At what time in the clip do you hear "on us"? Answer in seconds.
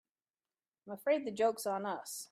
1.65-2.29